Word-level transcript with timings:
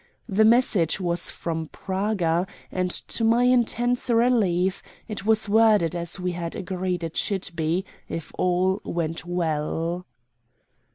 The 0.27 0.43
message 0.45 0.99
was 0.99 1.29
from 1.29 1.67
Praga, 1.71 2.47
and 2.71 2.89
to 2.89 3.23
my 3.23 3.43
intense 3.43 4.09
relief 4.09 4.81
it 5.07 5.27
was 5.27 5.47
worded 5.47 5.95
as 5.95 6.19
we 6.19 6.31
had 6.31 6.55
agreed 6.55 7.03
it 7.03 7.15
should 7.15 7.51
be 7.55 7.85
if 8.09 8.31
all 8.35 8.81
went 8.83 9.27
well. 9.27 10.07